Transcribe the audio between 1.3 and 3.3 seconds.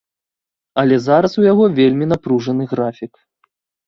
у яго вельмі напружаны графік.